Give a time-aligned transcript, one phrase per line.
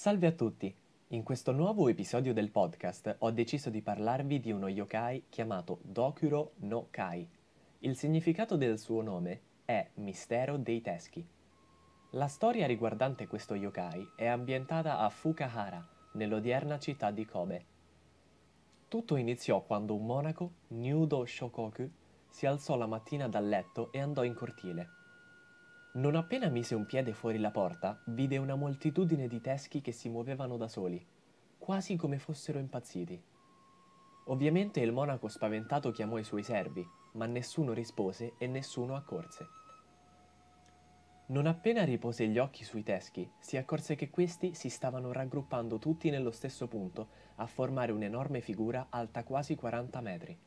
[0.00, 0.74] Salve a tutti!
[1.08, 6.52] In questo nuovo episodio del podcast ho deciso di parlarvi di uno yokai chiamato Dokuro
[6.60, 7.28] no Kai.
[7.80, 11.22] Il significato del suo nome è Mistero dei Teschi.
[12.12, 17.64] La storia riguardante questo yokai è ambientata a Fukahara, nell'odierna città di Kobe.
[18.88, 21.90] Tutto iniziò quando un monaco, Nyudo Shokoku,
[22.26, 24.99] si alzò la mattina dal letto e andò in cortile.
[25.92, 30.08] Non appena mise un piede fuori la porta, vide una moltitudine di teschi che si
[30.08, 31.04] muovevano da soli,
[31.58, 33.20] quasi come fossero impazziti.
[34.26, 39.48] Ovviamente il monaco spaventato chiamò i suoi servi, ma nessuno rispose e nessuno accorse.
[41.26, 46.08] Non appena ripose gli occhi sui teschi, si accorse che questi si stavano raggruppando tutti
[46.08, 50.38] nello stesso punto a formare un'enorme figura alta quasi 40 metri.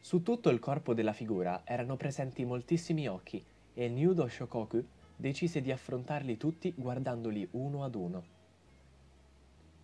[0.00, 3.44] Su tutto il corpo della figura erano presenti moltissimi occhi
[3.78, 8.24] e Nyudo Shokoku decise di affrontarli tutti guardandoli uno ad uno.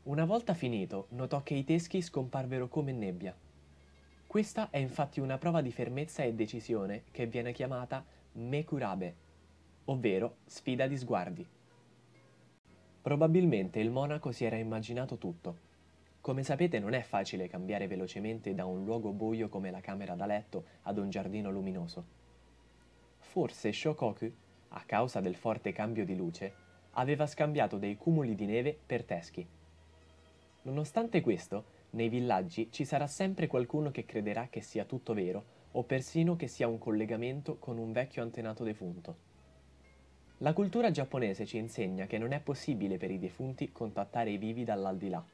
[0.02, 3.32] Una volta finito, notò che i teschi scomparvero come nebbia.
[4.26, 9.14] Questa è infatti una prova di fermezza e decisione che viene chiamata Mekurabe,
[9.84, 11.46] ovvero sfida di sguardi.
[13.00, 15.56] Probabilmente il monaco si era immaginato tutto.
[16.20, 20.26] Come sapete non è facile cambiare velocemente da un luogo buio come la camera da
[20.26, 22.22] letto ad un giardino luminoso.
[23.34, 24.32] Forse Shokoku,
[24.68, 26.54] a causa del forte cambio di luce,
[26.92, 29.44] aveva scambiato dei cumuli di neve per teschi.
[30.62, 35.82] Nonostante questo, nei villaggi ci sarà sempre qualcuno che crederà che sia tutto vero o
[35.82, 39.16] persino che sia un collegamento con un vecchio antenato defunto.
[40.38, 44.62] La cultura giapponese ci insegna che non è possibile per i defunti contattare i vivi
[44.62, 45.26] dall'aldilà,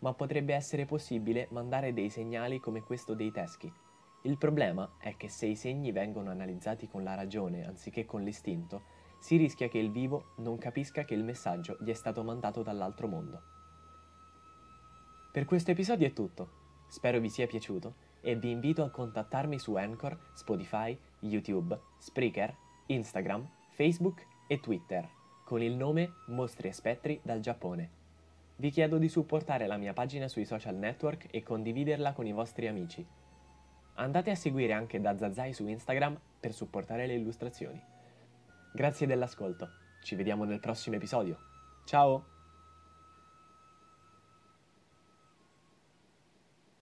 [0.00, 3.72] ma potrebbe essere possibile mandare dei segnali come questo dei teschi.
[4.26, 8.82] Il problema è che se i segni vengono analizzati con la ragione anziché con l'istinto,
[9.20, 13.06] si rischia che il vivo non capisca che il messaggio gli è stato mandato dall'altro
[13.06, 13.40] mondo.
[15.30, 16.50] Per questo episodio è tutto.
[16.88, 22.52] Spero vi sia piaciuto e vi invito a contattarmi su Anchor, Spotify, YouTube, Spreaker,
[22.86, 25.08] Instagram, Facebook e Twitter
[25.44, 27.90] con il nome Mostri e Spettri dal Giappone.
[28.56, 32.66] Vi chiedo di supportare la mia pagina sui social network e condividerla con i vostri
[32.66, 33.06] amici.
[33.96, 37.82] Andate a seguire anche da Zazai su Instagram per supportare le illustrazioni.
[38.72, 39.68] Grazie dell'ascolto,
[40.02, 41.38] ci vediamo nel prossimo episodio.
[41.86, 42.35] Ciao!